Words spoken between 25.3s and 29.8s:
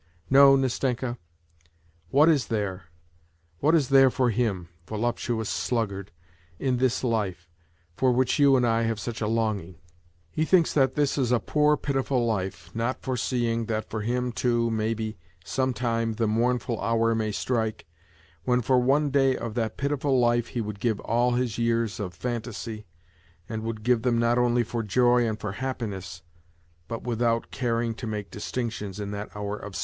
for happiness, hut uith' make distinctions in that hour of